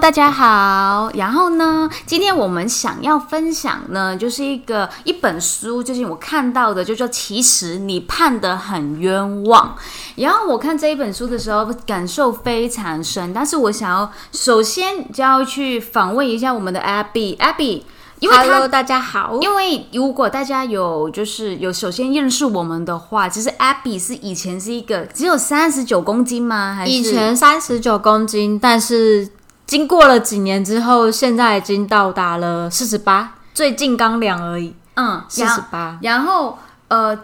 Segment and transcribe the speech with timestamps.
[0.00, 1.10] 大家好。
[1.14, 9.76] 然后呢，今天我们想要分享呢，就是一个一本书，就是我看到的，就说其实你判得很冤枉。
[10.16, 13.34] 然后我看这一本书的时候，感受非常深。
[13.34, 17.82] 但是我想要首先就要去访问一下我们的 Abby，Abby，
[18.20, 19.38] 因为 Hello，大家好。
[19.42, 26.74] 因为如果大家有就是有首先认识我们的话，其实 Abby 是以前是一个只有三十九公斤吗？
[26.74, 29.28] 还是以前三十九公斤，但是
[29.70, 35.96] 经过了几年之后，现在已经到达了四十八，最近刚量而已，嗯四十八。
[36.02, 37.16] 然后呃，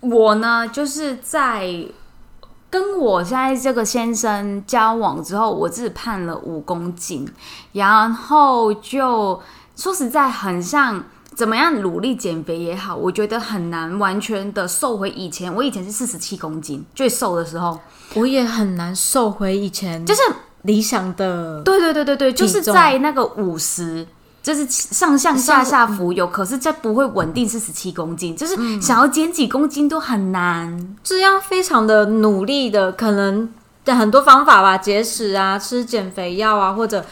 [0.00, 1.86] 我呢就是在
[2.68, 7.24] 跟我现在这个先生交往之后，我只胖了五公斤，
[7.70, 9.40] 然后就
[9.76, 11.04] 说实在很像。
[11.36, 15.54] 怎么样努力减肥也好，我觉得很难完全的瘦回以前。
[15.54, 17.78] 我以前是四十七公斤，最瘦的时候，
[18.14, 20.22] 我也很难瘦回以前，就是
[20.66, 21.62] 理想的。
[21.62, 24.06] 对对对对对，就是在那个五十，
[24.42, 30.96] 就是上上下下浮游，可是这不会稳定是十七公斤，就是想要减几公斤都很难。
[31.02, 33.48] 这样非常的努力的，可能
[33.84, 37.04] 的很多方法吧，节食啊，吃减肥药啊，或者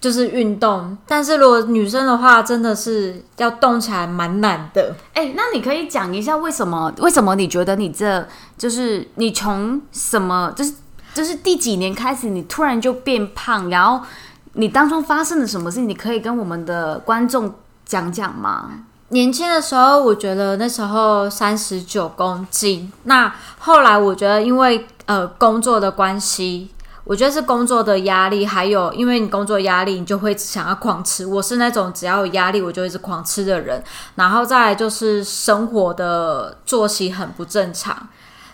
[0.00, 0.96] 就是运动。
[1.06, 4.94] 但是如果女生的话，真的是要动起来蛮难的。
[5.14, 6.92] 哎、那你可以讲一下为什么？
[6.98, 8.26] 为什么你觉得你这
[8.58, 10.72] 就是你从什么，就是
[11.16, 13.70] 就是第几年开始，你突然就变胖？
[13.70, 14.04] 然后
[14.52, 15.80] 你当中发生了什么事？
[15.80, 17.54] 你可以跟我们的观众
[17.86, 18.70] 讲讲吗？
[19.08, 22.92] 年轻的时候，我觉得那时候三十九公斤。
[23.04, 26.70] 那后来我觉得，因为呃工作的关系，
[27.04, 31.24] 我觉得是工作的压力，还有因为你工作压力，你就会想要狂吃。
[31.24, 33.82] 我是那种只要有压力，我就一直狂吃的人。
[34.16, 38.08] 然后再来就是生活的作息很不正常，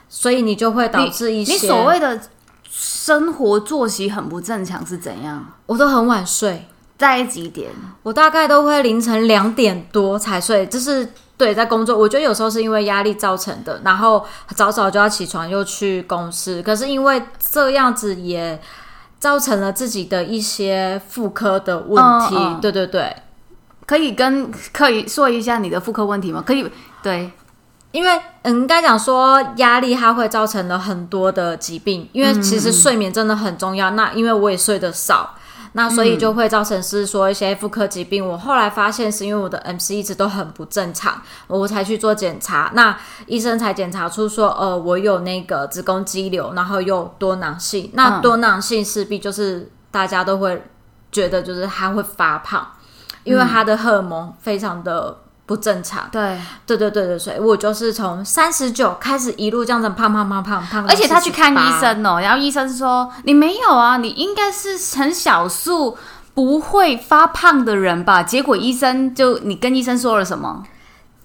[0.08, 2.20] 所以你就会导致一些你所谓的
[2.74, 5.44] 生活作息很不正常是怎样？
[5.66, 6.66] 我都很晚睡。
[6.96, 7.70] 在几点？
[8.02, 11.06] 我大概都会凌晨两点多才睡，就是
[11.36, 11.98] 对在工作。
[11.98, 14.24] 我觉得有时候是因为压力造成的，然后
[14.54, 18.58] 早早就要起床又去公司，可是因为这样子也
[19.18, 22.36] 造成了自己的一些妇科的问题。
[22.36, 23.16] 嗯嗯对对对，
[23.84, 26.42] 可以跟可以说一下你的妇科问题吗？
[26.46, 26.64] 可以，
[27.02, 27.32] 对，
[27.92, 33.90] 因为嗯，应该讲说压力它会造成了很多的疾病，因为其实睡眠真的很重要。
[33.90, 35.34] 那因为我也睡得少。
[35.74, 38.22] 那所以就会造成是说一些妇科疾病。
[38.22, 42.70] 我后来发现是因为我的 MC 一直都很不正常，我才去做检查。
[42.74, 42.94] 那
[43.24, 47.90] 医生才检查出说，呃，我有那个子宫肌瘤，然后又多囊性。
[47.94, 50.62] 那多囊性势必就是大家都会
[51.10, 52.72] 觉得就是它会发胖，
[53.24, 55.16] 因为它的荷尔蒙非常的
[55.52, 56.08] 不正常。
[56.10, 61.80] 对，对对对对，所以我就是从三十九开始一路这样子胖胖胖胖胖，而且他去看医。
[61.80, 65.98] 生哦，然后医生说你没有啊，你应该是很少数
[66.32, 68.22] 不会发胖的人吧？
[68.22, 70.62] 结果医生就你跟医生说了什么？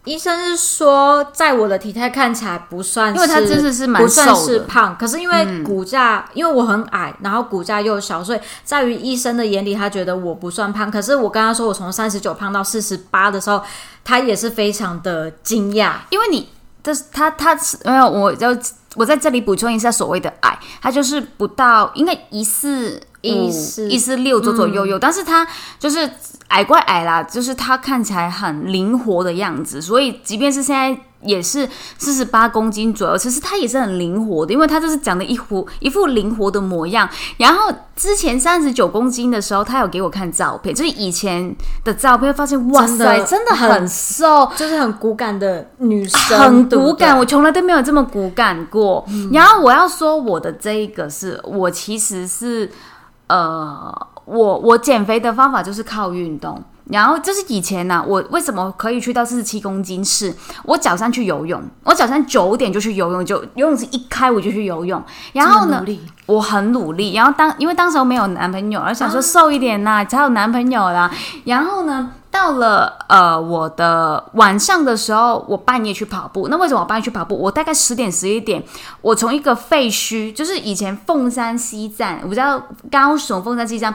[0.07, 10.89] 医生是说，在我的体态看起来不算是，因为他真的是蛮不算是胖，可是因为骨架，因为我很矮，然后骨架又小，所以在于医生的眼里，他觉得我不算胖。
[10.89, 13.61] 可是我跟他说，我从三十九胖到四十八的时候，
[14.05, 15.95] 他也是非常的惊讶。
[16.09, 16.49] 因为你
[16.81, 18.47] 这是他他是没有，我就
[18.95, 26.09] 我在这里补充一下所谓的矮，他就是不到应该一四一四一四六左左右右，但是他就是
[26.47, 31.01] 矮怪矮啦，就是他看起来很灵活的样子，所以即便是现在。
[31.23, 31.67] 也是
[31.97, 37.09] 四十八公斤左右，其实他也是很灵活的，因为他就是长得一副一副灵活的模样。
[37.37, 49.05] 然后之前三十九公斤的时候，他有给我看照片，就是以前的照片，发现哇塞，真的很很瘦，就是很骨感的女生，很骨感，对我从来都没有这么骨感过。
[49.31, 52.69] 然后我要说我的这一个是我其实是
[53.27, 53.91] 呃，
[54.25, 56.63] 我我减肥的方法就是靠运动。
[56.89, 59.99] 然后就是以前呢、我为什么可以去到四十七公斤？
[60.05, 60.33] 是
[60.63, 65.03] 我早上去游泳，我早上九点就去游泳，就游泳池一开我就去游泳。
[65.33, 65.85] 然后呢
[66.27, 71.11] 我很努力，然后当因为当时候没有男朋友，而想说瘦一点呐、才有男朋友啦。
[71.43, 76.47] 然后呢，到了呃我的晚上的时候，我半夜去跑步。
[76.49, 77.35] 那为什么我半夜去跑步？
[77.35, 78.63] 我大概十点十一点，
[79.01, 83.93] 我从一个废墟，就是以前凤山西站，我不知道高雄凤山西站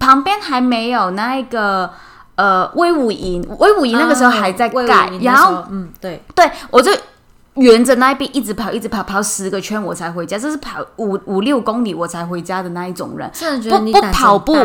[0.00, 1.90] 旁边还没有那一个。
[2.34, 6.90] 呃，威武营，威武营那个时候还在盖，然后嗯，对，对我就
[7.54, 13.30] 沿着那一边一直跑，一直跑，跑十个圈我才回家，这是跑五五六公里我才回家的那一种人。
[13.68, 14.56] 不不跑步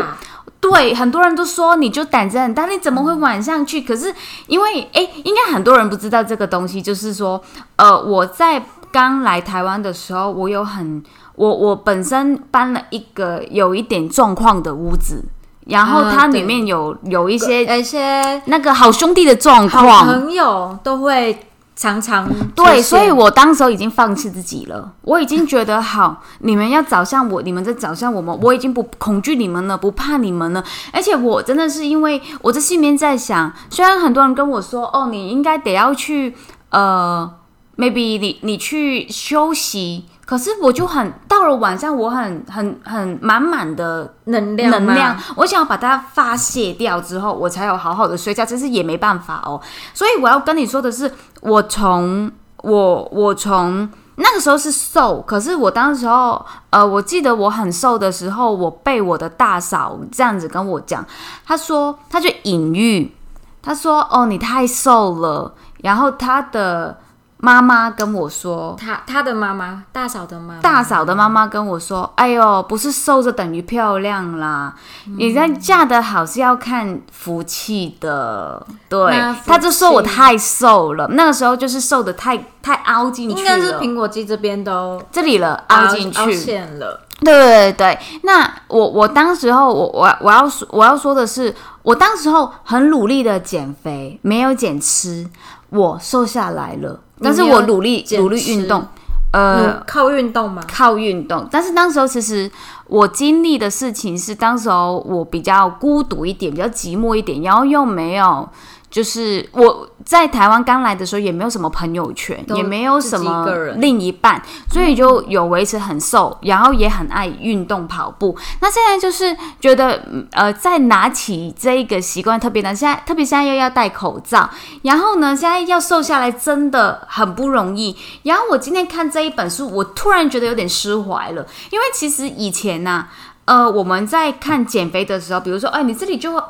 [0.60, 3.82] 对，很多人都说你就胆子很大，你怎么会晚上去？
[3.82, 4.12] 可是
[4.46, 7.40] 因为诶，应该很多人不知道这个东西，就是说，
[7.76, 11.02] 呃，我在刚来台湾的时候，我有很
[11.36, 15.24] 我我本身搬了一个有一点状况的屋子。
[15.66, 21.38] 然后它里面有有一些有一些那个好兄弟的状好况，朋友都会
[21.78, 30.64] 常常对，所以我当时候已经放弃自己了，我已经觉得好，你们要找向我，你们在找向我们，我已经不恐惧你们了，不怕你们了。
[30.92, 36.34] 而且我真的是因为我在心里面在想，虽然很多人跟我说，哦，你应该得要去，
[36.70, 37.32] 呃
[37.76, 49.58] ，maybe 你你去休息，可是我就很到了晚上，我很很很满满的能量能量，我想要把它发泄掉之后，我才有好好的睡觉，其实也没办法哦。
[49.94, 51.10] 所以我要跟你说的是，
[51.40, 61.02] 我从我我从那个时候是瘦，可是我当时候呃，我记得我很瘦的时候，我被我的大嫂这样子跟我讲，
[61.46, 63.16] 她说她就隐喻，
[63.62, 66.98] 她说哦你太瘦了，然后她的
[67.38, 74.74] 妈妈跟我说，她她的妈妈，大嫂的妈妈，大嫂的妈妈跟我说：“哎呦，不是瘦就等于漂亮啦，
[75.16, 86.34] 你在嫁得好是要看福气的。”对那，福气他就说我太瘦了，那个时候就是瘦的太太凹进去了应该是了，苹果肌这边都这里了凹进凹去。
[86.34, 87.00] 陷了。
[87.20, 87.72] 对对对。
[87.72, 95.28] 对，那我我当时候我我我要说我要说的是，我当时候很努力的减肥，没有减吃，
[95.70, 98.86] 我瘦下来了，但是我努力努力运动，
[99.32, 102.50] 呃，靠运动吗，靠运动，但是当时候其实
[102.86, 108.48] 我经历的事情是，当时候我比较孤独一点，比较寂寞一点，然后又没有，
[108.90, 113.46] 就是我在台湾刚来的时候也没有什么朋友圈，也没有什么
[113.76, 118.36] 另一半，所以就有维持很瘦，然后也很爱运动跑步。
[118.60, 124.48] 那现在就是觉得，嗯呃，在拿起这一个习惯特别难，现在特别现在又要戴口罩，
[124.82, 127.96] 然后呢，现在要瘦下来真的很不容易。
[128.22, 133.08] 然后我今天看这一本书，我突然觉得有点释怀了，因为其实以前呐、
[133.44, 136.42] 呃，我们在看减肥的时候，比如说，哎，你这里就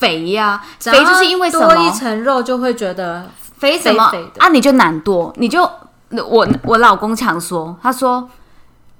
[0.00, 1.90] 肥呀、肥就是因为什多一？
[1.90, 4.48] 层肉就会觉得肥什么肥肥的啊？
[4.48, 5.62] 你就懒惰，你就
[6.10, 8.28] 我我老公常说，他说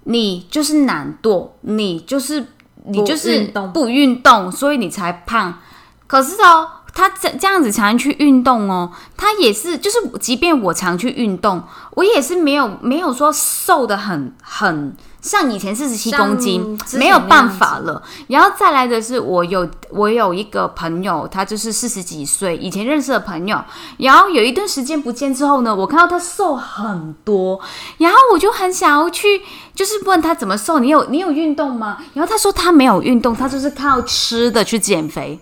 [0.04, 2.46] 你就是懒惰，你就是
[2.84, 5.58] 你就是不运动，所以你才胖。
[6.06, 11.62] 可是哦，他这这样子常去运动哦，他也是，就是即便我常去运动，
[11.92, 18.02] 我也是没有没有说瘦的很很像以前四十七公斤没有办法了。
[18.28, 23.62] 然后再来的是，我有我有一个朋友，他就是四十几岁，以前认识的朋友，
[23.98, 27.60] 然后有一段时间不见之后呢，我看到他瘦很多，
[27.98, 29.42] 然后我就很想要去，
[29.74, 31.98] 就是问他怎么瘦，你有你有运动吗？
[32.14, 35.38] 然后他说他没有运动，他就是靠吃的去减肥。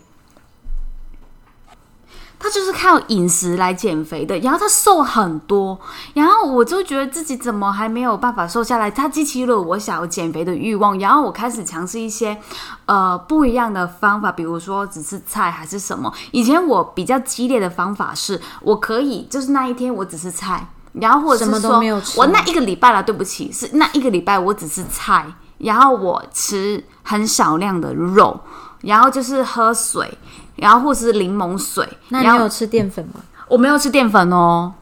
[2.39, 5.79] 他就是靠饮食来减肥的，然后他瘦很多，
[6.15, 12.39] 然后我就觉得自己怎么还没有办法瘦下来，他激起了我想要减肥的欲望，然后我开始尝试一些
[12.87, 16.13] 呃不一样的方法，比如说只吃菜还是什么。
[16.31, 25.27] 以前我比较激烈的方法是，我可以就是那一天我只吃菜，然后或者是什么都说没有吃我那一个礼拜了，对不起，是那一个礼拜我只吃菜，
[25.59, 28.39] 然后我吃很少量的肉，
[28.83, 30.17] 然后就是喝水。
[30.59, 33.21] 然后或是柠檬水，那你有吃淀粉吗？
[33.49, 34.75] 我没有吃淀粉哦。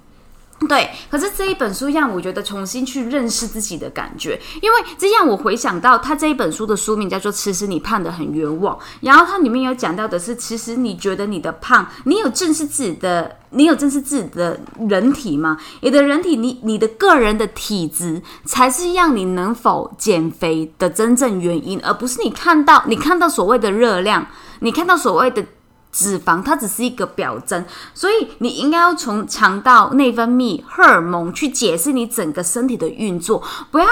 [0.67, 15.59] 对，可是这一本书让我觉得重新去认识自己的感觉，因为这让我回想到他这一本书的书名叫做《其实你胖得很冤枉》，然后它里面有讲到的是，其实你觉得你的胖，你有正视自己的，你有正视自己的人体吗？
[15.83, 24.27] 你的人体，你你的个人的体质，才是让你能否减肥的真正原因，而不是你看到你看到所谓的热量，
[24.61, 25.45] 你看到所谓的。
[25.97, 33.87] 脂肪它只是一个表征，所以你应该要从肠道、内分泌、荷尔蒙去解释你整个身体的运作，不要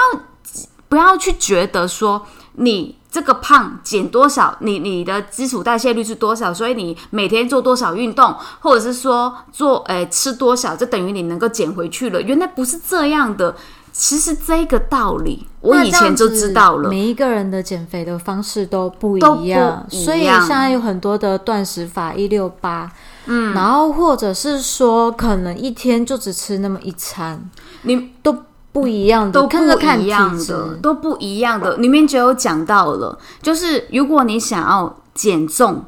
[0.87, 12.21] 不要去觉得说你这个胖减多少，你你的基础代谢率是多少，所以你每天做多少运动，或者是说做诶、吃多少，就等于你能够减回去了。
[12.21, 13.55] 原来不是这样的，
[13.97, 16.89] 其实这个道理我以前就知道了。
[16.89, 22.91] 每一个人的减肥的方式都不一样，所以现在有很多的断食法一六八，
[23.27, 27.49] 嗯，然后或者是说可能一天就只吃那么一餐，
[27.83, 28.35] 你都
[28.73, 29.57] 不一样的，都不
[29.97, 31.77] 一样的，都不一样的。
[31.77, 35.85] 里面就有讲到了，就是如果你想要减重，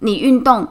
[0.00, 0.66] 你运动，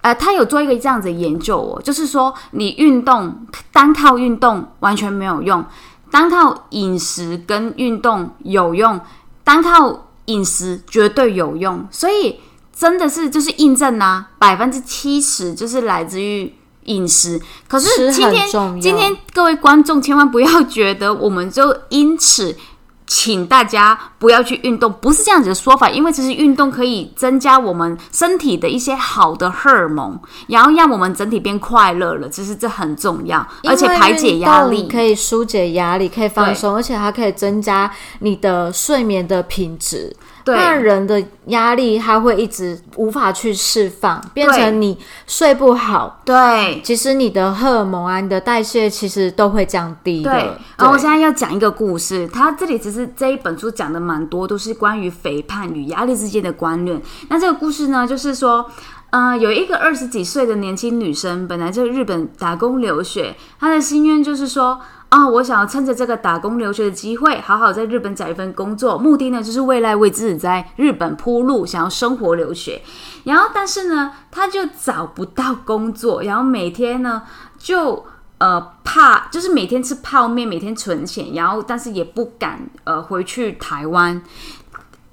[0.00, 5.64] 呃，他有做一个这样子的研究哦，就是说你运动单靠运动完全没有用，
[6.10, 9.00] 单靠饮食跟运动有用，
[9.44, 12.40] 单靠饮食绝对有用，所以
[12.74, 16.54] 真的是就是印证啦、百分之七十就是来自于。
[16.84, 17.38] 饮食，
[17.68, 18.48] 可是今天
[18.80, 22.56] 今天各位观众千万不要觉得我们就因此
[23.12, 32.28] 请大家不要去运动，不是这样子的说法，因为其实运动可以增加我们身体的一些好的荷尔蒙，然后让我们整体变快乐了。
[32.28, 37.90] 其实这很重要，而且排解压力可以疏解压力，可以放松，而且还可以增加
[38.20, 40.14] 你的睡眠的品质。
[40.56, 46.20] 那人的压力，他会一直无法去释放，变成你睡不好。
[46.24, 50.58] 对，其实你的荷尔蒙啊，你的代谢其实都会降低的。
[50.76, 57.00] 然后我现在要讲一个故事，他这里其实这一本书讲的蛮多，都是关于肥胖与压力之间的关联。
[57.28, 58.70] 那这个故事呢，就是说，
[59.10, 64.80] 呃，有一个二十几岁的年轻女生，本来在日本打工留学，她的心愿就是说。
[65.10, 72.80] 啊，我想要趁着这个打工留学的机会，好好在日本找一份工作，目的呢就是未来为自己在日本铺路，想要生活留学。
[73.24, 77.22] 然后，但是呢，他就找不到工作，然后每天呢
[77.58, 78.06] 就
[78.38, 84.22] 呃怕，就是每天吃泡面，每天存钱，然后但是也不敢呃回去台湾。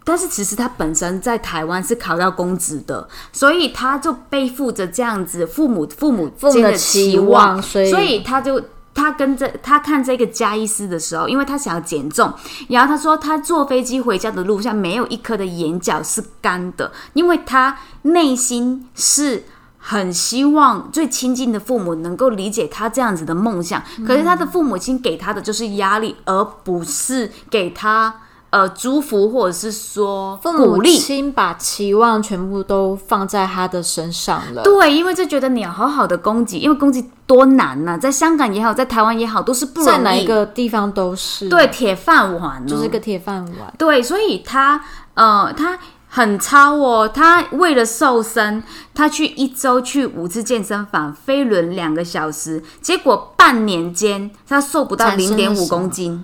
[0.03, 8.61] 但是其实他本身在台湾是考到公职的，所以他就背负着这样子父母父母间的期望，所以他就。
[8.97, 12.33] 他跟着他看这个加医师的时候，因为他想要减重，
[12.67, 19.43] 然后他说他坐飞机回家的路上没有一颗的眼角是干的，因为他内心是
[19.77, 28.13] 很希望最亲近的父母能够理解他这样子的梦想，可是他的父母亲给他的就是压力，而不是给他。
[28.49, 34.63] 呃，祝福或者是说鼓励，亲把期望全部都放在他的身上了。
[34.63, 39.91] 对，因为就觉得你要好好的攻击，因为攻击多难呢，在香港也好，在台湾也好，都是不容易。
[39.91, 43.73] 在哪一个地方都是对铁饭碗，就是个铁饭碗。
[43.77, 44.81] 对，所以他
[45.15, 45.77] 呃，他
[46.07, 48.63] 很超哦，他为了瘦身，
[48.95, 56.23] 他去一周去五次健身房，飞轮两个小时，结果半年间他瘦不到零点五公斤。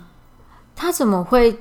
[0.74, 1.60] 他怎么会？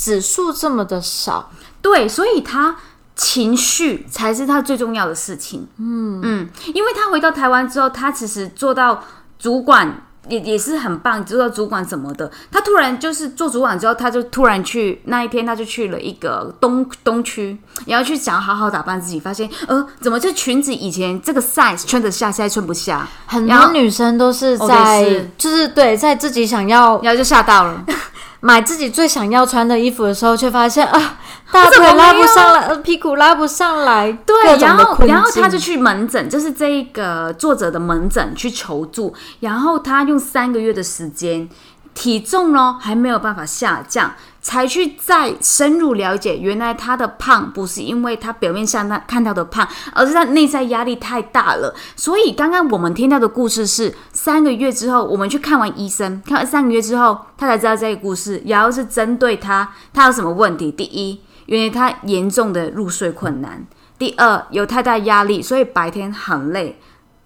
[0.00, 1.50] 指数这么的少，
[1.82, 2.74] 对，所以他
[3.14, 5.68] 情绪才是他最重要的事情。
[5.76, 9.04] 嗯嗯，因为他回到台湾之后，他其实做到
[9.38, 12.32] 主管也也是很棒，做到主管什么的。
[12.50, 23.06] 他突然就是做主管之后，他就突然去那一天，他就去了一个东东区，然后去想好好打扮自己，发现呃，怎么这裙子以前这个 size 穿得下，现在穿不下。
[23.26, 27.84] 很多女生都是在就是对，在自己想要，然后就吓到了。
[28.40, 31.18] 买自己最想要穿的衣服的时候，却发现啊，
[31.52, 41.48] 大腿拉不上来，屁股拉不上来，对，然后然后他就去门诊，就是这个作者的门诊去求助，然后他用三个月的时间，
[41.92, 44.12] 体重呢还没有办法下降。
[44.42, 51.74] 才去再深入了解，原来他的胖不是因为他表面上他看到的胖，而是他内在压力太大了。
[51.94, 60.72] 所以刚刚我们听到的故事是三个月之后，我们去看完医生，看完三个月之后，他才知道这个故事，然后是针对他，他有什么问题？
[60.72, 63.66] 第一，因为他严重的入睡困难；
[63.98, 66.80] 第二，有太大压力，所以白天很累，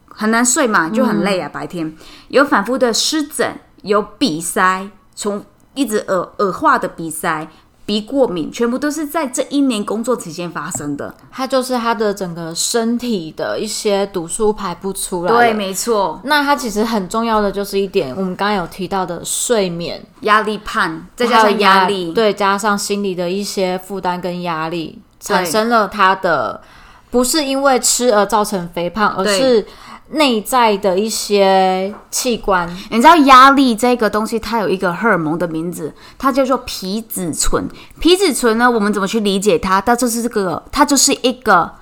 [0.09, 1.49] 很难睡嘛，就很累啊。
[1.49, 1.94] 白天
[2.26, 5.44] 有反复的湿疹，有鼻塞，从。
[5.75, 7.49] 一直耳耳化的鼻塞、
[7.87, 11.14] 鼻过敏，全部都是在这一年工作期间发生的。
[11.31, 15.31] 它就是他的整个身体的一些毒素排不出来。
[15.31, 16.21] 对，没错。
[16.25, 26.62] 那它其实很重要的就是一点，我们刚刚有提到的睡眠、压力胖，再加上压力，对，加上心理的一些负担跟压力，产生了它的
[27.11, 29.66] 不是因为吃而造成肥胖，而是。
[30.11, 37.66] 内在的一些器官，你知道压力这个东西，它有一个荷尔蒙的名字，它叫做皮质醇。
[37.99, 39.80] 皮质醇呢，我们怎么去理解它？
[39.80, 41.73] 它就是这个，它就是一个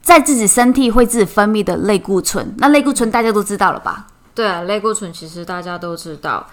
[0.00, 2.54] 在自己身体会自己分泌的类固醇。
[2.58, 4.06] 那类固醇大家都知道了吧？
[4.34, 6.46] 对啊，类固醇其实大家都知道。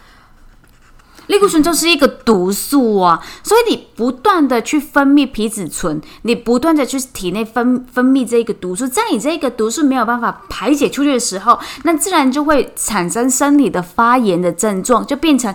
[1.27, 15.53] 类固醇就是一个毒素啊，所以你不断的去分泌皮质醇，你不断的去体内分分泌这个毒素，在你这个毒素没有办法排解出去的时候，那自然就会产生生理的发炎的症状，就变成。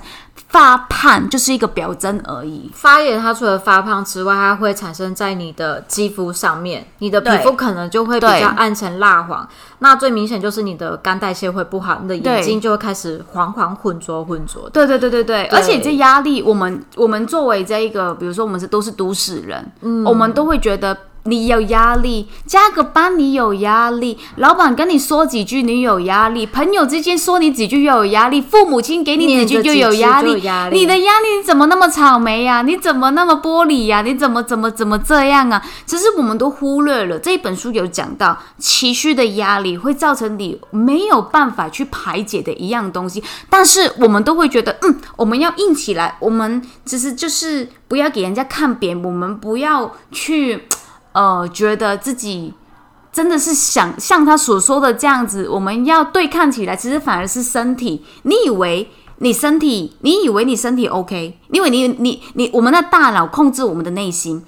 [0.49, 2.71] 发胖就是一个表征而已。
[2.73, 9.47] 发炎它除了发胖之外，它会产生在你的肌肤上面，你的皮肤可能就会比较暗沉蜡黄。
[9.81, 14.71] 那最明显就是你的肝代谢会不好，你的眼睛就会开始黄黄浑浊浑浊。
[14.71, 20.97] 对对对对对，而且这压力，我们我们作为这一个，比如说我们是都是都市人，嗯，我们都会觉得。
[21.29, 30.35] 你有压力，加个班你有压力，老板跟你说几句你有压力，朋友之间说你几句又有压力，父母亲给你几句就有压力。
[30.73, 32.63] 你的压力你怎么那么草莓呀？
[32.63, 34.01] 你怎么那么玻璃呀？
[34.01, 35.63] 你怎么怎么怎么这样啊？
[35.85, 50.67] 其实我们都忽略了这本书有讲到，情绪的压力会造成你没有办法去排解的一样东西，但是我们都会觉得，嗯，我们要硬起来，我们其实就是不要给人家看扁，我们不要去。
[51.13, 52.55] 呃，觉得自己
[53.11, 58.05] 真的是想像他所说的这样子，我们要对抗起来，其实反而是身体。
[58.23, 64.45] 你以为你身体，你以为你身体 OK，因为你你你，我们的大脑控制我们的内心，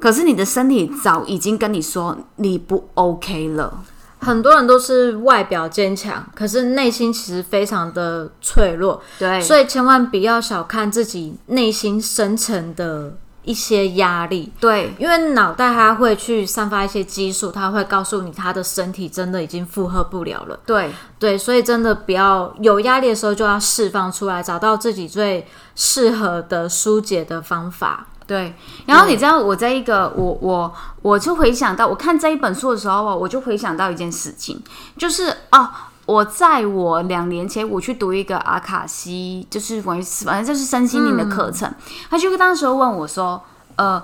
[0.00, 3.84] 可是你的身体早已经跟你说你不 OK 了。
[4.20, 9.00] 很多人都是外表坚强，可是内心其实非常的脆弱。
[9.16, 13.16] 对，所以千万不要小看自己内心深层的。
[13.48, 20.60] 一些压力，对，因为脑袋它会去散发一些激素，它会告诉你，他的身体真的已经负荷不了了。
[20.66, 28.08] 对，对，所以真的不要有压力的时候就要释放出来，找到自己最适合的疏解的方法。
[28.26, 34.62] 对，然后你知道，我在一个我我我就回想到，我看这一本书的时候啊，我就回想到一件事情，
[34.98, 35.88] 就是啊。
[36.08, 41.70] 我在我两年前，我去读一个阿卡西，就是关于反正就是身心灵的课程。
[42.08, 43.44] 他就当时问我说
[43.76, 44.02] ：“呃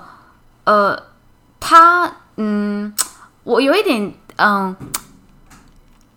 [0.65, 0.95] 呃，
[1.59, 2.93] 他嗯，
[3.43, 4.75] 我有一点嗯，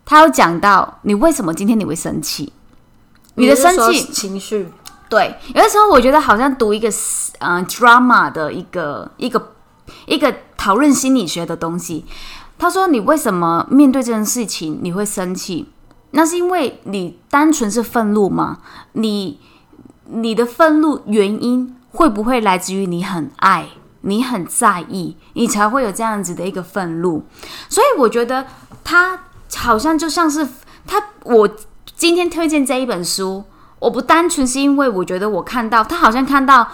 [0.04, 2.52] 他有讲到你为什么今天你会生气？
[3.36, 4.70] 你的生气情绪
[5.08, 6.90] 对，有的时候我觉得好像读一个
[7.38, 9.54] 嗯 drama 的一个一个
[10.04, 12.04] 一个讨论心理学的东西。
[12.58, 15.72] 他说你为什么面对这件事情你会生气？”
[16.10, 18.58] 那是因为你单纯是愤怒吗？
[18.92, 19.38] 你
[20.06, 23.68] 你的愤怒原因会不会来自于你很爱
[24.00, 27.24] 你很在意，你才会有这样子的一个愤怒？
[27.68, 28.46] 所以我觉得
[28.82, 29.20] 他
[29.54, 30.48] 好像就像是
[30.86, 31.48] 他，我
[31.96, 33.44] 今天推荐这一本书，
[33.78, 36.68] 我不单纯是因为我觉得我看到他好像看到。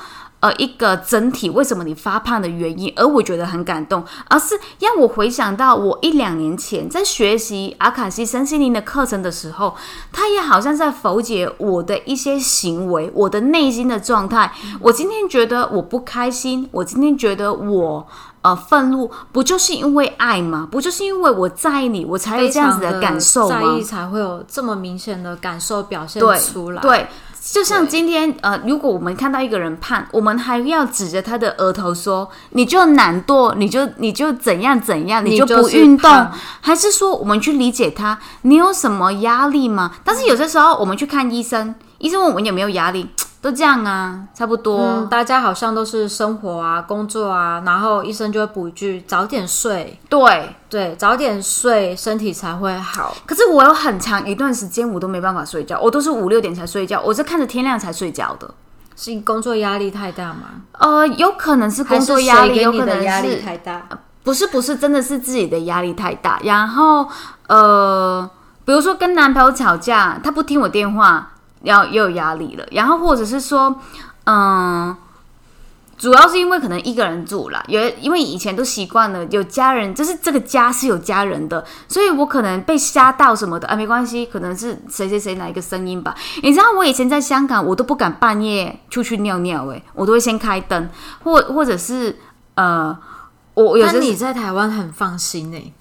[0.44, 9.74] 呃，一个整体为什么你发胖的原因，而我觉得很感动，而是让我回想到我一两年前在学习阿卡西身心灵的课程的时候，
[10.12, 14.52] 他也好像在否解我的一些行为，我的内心的状态。
[14.80, 18.06] 我今天觉得我不开心，我今天觉得我
[18.44, 20.68] 呃愤怒，不就是因为爱吗？
[20.70, 23.60] 不就是因为我在意你，我才有这样子的感受吗？
[23.60, 26.80] 在意才会有这么明显的感受表现出来。
[26.80, 27.08] 对。
[27.52, 32.26] 就像今天，呃，如果我们看到一个人胖，我们还要指着他的额头说
[32.56, 36.26] ：“你就懒惰，你就你就怎样怎样，你就不运动。”
[36.62, 39.90] 还是说，我们去理解他，你有什么压力吗？
[40.02, 43.10] 但是有些时候，我们去看医生，医生问我们有没有压力。
[43.44, 44.78] 都这样啊，差不多。
[44.78, 50.00] 嗯，大家好像都是生活啊、工作啊，然后医生就会补一句：早点睡。
[50.08, 53.14] 对对，早点睡，身体才会好。
[53.26, 58.48] 可是我有很长一段时间我都没办法睡觉，我都是五六点才睡觉，我是看着天亮才睡觉的。
[58.96, 60.62] 是工作压力太大吗？
[60.78, 63.86] 呃，有可能是工作压力，有可能压力太大。
[64.22, 66.40] 不是不是，真的是自己的压力太大。
[66.44, 67.06] 然后
[67.48, 68.26] 呃，
[68.64, 71.32] 比如说跟男朋友吵架，他不听我电话。
[71.64, 73.80] 要又有压力了，然后或者是说，
[74.24, 74.96] 嗯，
[75.96, 86.14] 主要是因为可能一个人住了，有因为以前都习惯了有家人，就是这个家是有家人的，所以我可能被吓到什么的啊，没关系，可能是谁谁谁哪一个声音吧。
[86.42, 90.90] 你知道我以前在香港，我都不敢半夜出去尿尿，诶，我都会先开灯，
[91.22, 92.18] 或或者是
[92.56, 92.96] 呃，
[93.54, 95.72] 我有时你在台湾很放心诶，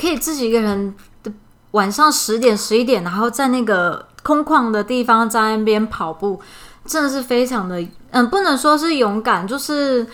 [0.00, 1.30] 可以自己一个人的
[1.72, 4.08] 晚上十点十一点，然后在那个。
[4.22, 6.40] 空旷的地方在那边跑步，
[6.86, 10.06] 真的是非常的，嗯，不能说是勇敢，就是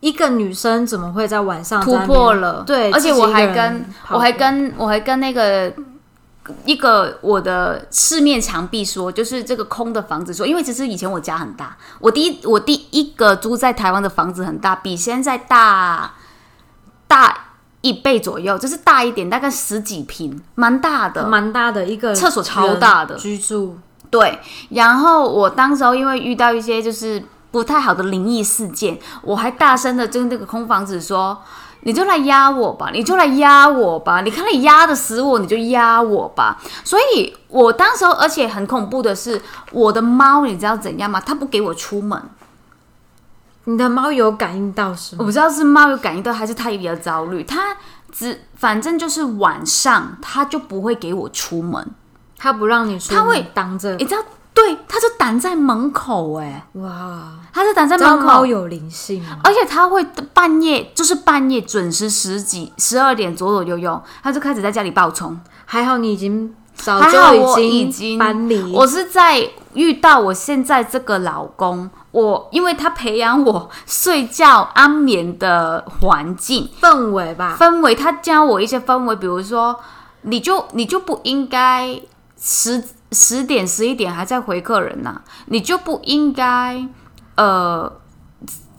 [0.00, 2.64] 一个女生怎么会在晚上突破了？
[2.66, 5.72] 对，而且我还跟我还跟我还跟那个
[6.64, 16.14] 一个我的四面墙壁说，就是这个空的房子说，因为其实以前我家很大，我第一我第一个租在台湾的房子很大，比现在大
[17.06, 17.38] 大。
[17.82, 23.76] 一倍左右，就是大一点，大概十几平，蛮大的，蛮大的一个厕所，超大的居住。
[24.10, 24.38] 对，
[24.70, 31.38] 然后我当时候因为遇到一些就是不太好的灵异事件，我还大声的跟那个空房子说
[31.84, 39.40] ：“你就来压我吧，你就来压我吧，你看你压的死我，你就压我吧。”所以，我当时候而且很恐怖的是，
[39.72, 41.20] 我的猫，你知道怎样吗？
[41.24, 42.22] 它不给我出门。
[43.64, 45.18] 你的猫有感应到是吗？
[45.20, 47.44] 我不知道是猫有感应到，还是它也比较焦虑。
[47.44, 47.76] 它
[48.10, 51.90] 只反正就是晚上，它就不会给我出门，
[52.36, 53.94] 它不让你出，它会挡着。
[53.96, 54.22] 你知道
[54.54, 58.26] 对，它就挡在门口，哎，哇，它是挡在门口。
[58.26, 59.38] 猫有灵性吗？
[59.44, 65.40] 而且它会半夜，就是半夜准时十几、十二点左左右右，它就开始在家里暴冲。
[65.64, 79.80] 还好你已经早就已经已经搬离，我是在遇到我现在这个老公，我因为他培养我睡觉安眠的环境氛围吧，氛围，他教我一些氛围，比如说，
[80.22, 82.00] 你就你就不应该
[82.38, 86.86] 十十点十一点还在回客人呐、你就不应该
[87.36, 87.90] 呃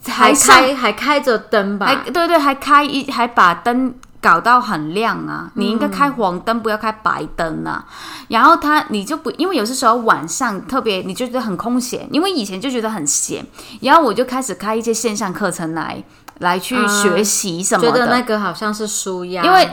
[0.08, 5.52] 还开还开着灯还吧，对对，还开一还把灯搞到很亮啊！
[5.56, 7.86] 你应该开黄灯，不要开白灯啊。
[8.30, 13.46] 然后他你就不，因为有些时候晚上特别你就觉得很空闲，因为以前就觉得很闲，
[13.82, 16.02] 然后我就开始开一些线上课程来
[16.40, 19.70] 来去嗯学习什么的，觉得那个好像是舒压，因为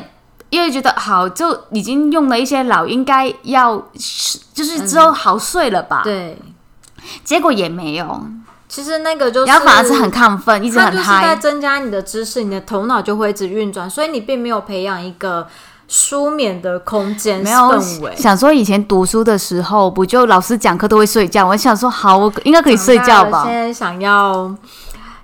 [0.51, 3.77] 因为觉得好就已经用了一些老，应该要
[4.53, 6.37] 就是之后好睡了吧，对，
[7.23, 8.27] 结果也没有，
[8.71, 11.37] 其实那个就是，然后反而是很亢奋，一直很嗨就是在。
[11.37, 15.45] 增加你的知识，你的头脑就会一直运转，所以你并没有培养一个
[15.89, 18.15] 舒眠的空间没有氛围。
[18.15, 21.45] 想说以前读书的时候，不就老师讲课都会睡觉？
[21.49, 23.53] 我想说好，我应该可以睡觉吧现？
[23.53, 24.55] 在想要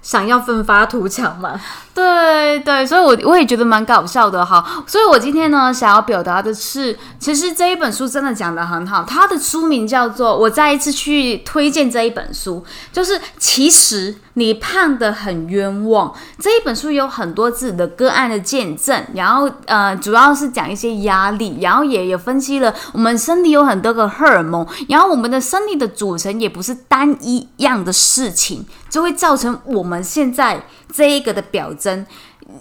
[0.06, 1.60] 想要奋发图强嘛？
[1.92, 4.64] 对对，所以我我也觉得蛮搞笑的哈。
[4.86, 9.02] 所以我今天呢，想要表达的是，其实这一本书真的讲的很好。
[9.02, 16.14] 它的书名叫做，我再一次去推荐这一本书，就是其实你胖的很冤枉。
[16.38, 32.06] 这一本书有很多自己的个案的见证，然后呃，主要是讲一些压力，然后也有分析了我们身体有很多个荷尔蒙，然后我们的身体的组成也不是单一样的事情，就会造成我们现在这一个的表征。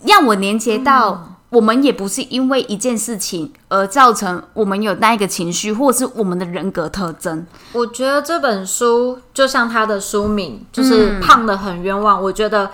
[0.04, 7.46] 让我连接到，我们也不是因为一件事情而造成我们有那一个情绪，或是我们的人格特征。
[7.72, 12.22] 我觉得这本书就像它的书名，就是胖的很冤枉。
[12.22, 12.72] 我觉得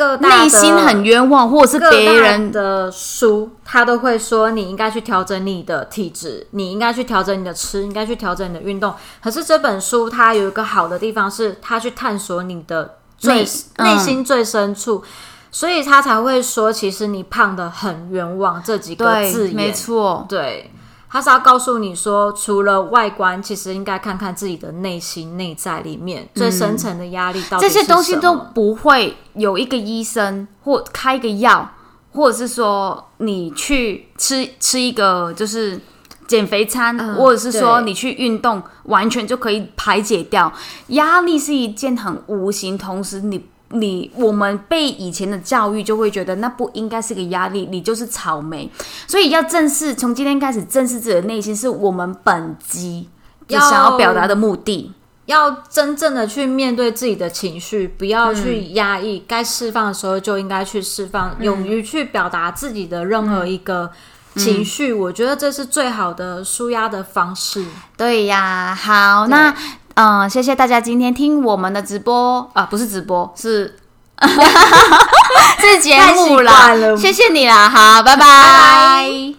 [0.00, 8.94] 各大内心很冤枉，或者是别人的书，他都会说你应该去调整你的体质，你应该去调整你的吃，应该去调整你的运动。
[9.22, 15.04] 可是这本书它有一个好的地方是，它去探索你的最内嗯心最深处。
[15.52, 20.70] 所以他才会说，其实你胖的很冤枉这几个字，眼，没错，对，
[21.12, 31.68] 他是要告诉你说，除了外观，其实应该看看自己的内心、内在里面、最深层的压力到底嗯这些东西都不会有一个医生或开个药，
[32.12, 35.80] 或者是说你去吃吃一个就是
[36.28, 40.52] 减肥餐，嗯或者是说你去运动，完全就可以排解掉。
[40.88, 43.46] 压力，是一件很无形，同时你。
[43.70, 48.70] 你我们被以前的教育就会觉得那不应该是个压力，你就是草莓，
[49.06, 53.08] 所以要正视从今天开始正视自己的内心，是我们本机
[53.48, 54.92] 要想要表达的目的。
[55.26, 61.44] 要真正的去面对自己的情绪，不要嗯去压抑，该释放的时候就应该去释放，嗯。
[61.44, 63.92] 勇于去表达自己的任何一个
[64.34, 67.64] 情绪，我觉得这是最好的舒压的方式。
[67.96, 69.54] 对呀，好，那
[69.94, 72.50] 嗯、呃谢谢大家今天听我们的直播。
[72.54, 73.76] 啊，不是直播，是
[75.60, 76.70] 是节目啦。
[76.96, 78.16] 谢谢你啦，好，拜。
[78.16, 79.34] 拜拜。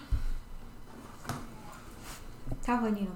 [2.66, 3.12] 他回你了吗？